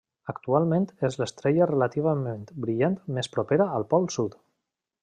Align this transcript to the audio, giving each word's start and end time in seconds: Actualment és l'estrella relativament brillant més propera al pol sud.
Actualment 0.31 0.87
és 1.09 1.17
l'estrella 1.23 1.67
relativament 1.73 2.43
brillant 2.65 2.99
més 3.19 3.31
propera 3.37 3.73
al 3.79 3.89
pol 3.95 4.15
sud. 4.19 4.43